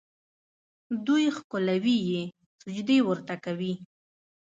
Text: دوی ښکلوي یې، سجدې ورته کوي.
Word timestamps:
دوی 1.07 1.25
ښکلوي 1.37 1.97
یې، 2.09 2.23
سجدې 2.61 2.97
ورته 3.07 3.35
کوي. 3.45 3.73